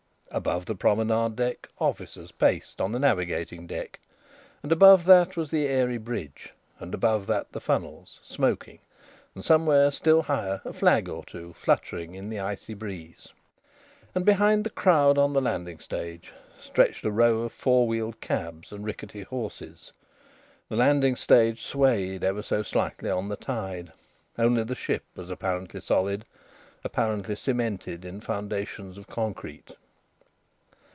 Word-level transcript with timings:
Above 0.33 0.63
the 0.63 0.75
promenade 0.75 1.35
deck 1.35 1.67
officers 1.77 2.31
paced 2.31 2.79
on 2.79 2.93
the 2.93 2.99
navigating 2.99 3.67
deck, 3.67 3.99
and 4.63 4.71
above 4.71 5.03
that 5.03 5.35
was 5.35 5.51
the 5.51 5.67
airy 5.67 5.97
bridge, 5.97 6.53
and 6.79 6.93
above 6.93 7.27
that 7.27 7.51
the 7.51 7.59
funnels, 7.59 8.21
smoking, 8.23 8.79
and 9.35 9.43
somewhere 9.43 9.91
still 9.91 10.21
higher 10.21 10.61
a 10.63 10.71
flag 10.71 11.09
or 11.09 11.25
two 11.25 11.51
fluttering 11.51 12.15
in 12.15 12.29
the 12.29 12.39
icy 12.39 12.73
breeze. 12.73 13.33
And 14.15 14.23
behind 14.25 14.63
the 14.63 14.69
crowd 14.69 15.17
on 15.17 15.33
the 15.33 15.41
landing 15.41 15.79
stage 15.79 16.31
stretched 16.57 17.03
a 17.03 17.11
row 17.11 17.39
of 17.39 17.51
four 17.51 17.85
wheeled 17.85 18.21
cabs 18.21 18.71
and 18.71 18.85
rickety 18.85 19.23
horses. 19.23 19.91
The 20.69 20.77
landing 20.77 21.17
stage 21.17 21.61
swayed 21.61 22.23
ever 22.23 22.41
so 22.41 22.63
slightly 22.63 23.09
on 23.09 23.27
the 23.27 23.35
tide. 23.35 23.91
Only 24.37 24.63
the 24.63 24.75
ship 24.75 25.03
was 25.13 25.29
apparently 25.29 25.81
solid, 25.81 26.23
apparently 26.85 27.35
cemented 27.35 28.05
in 28.05 28.21
foundations 28.21 28.97
of 28.97 29.07
concrete. 29.07 29.71